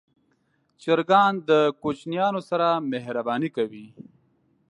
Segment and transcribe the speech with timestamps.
[0.81, 1.51] چرګان د
[1.81, 3.87] کوچنیانو سره مهرباني کوي.